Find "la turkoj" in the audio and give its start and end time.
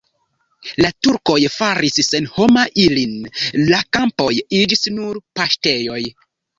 0.85-1.35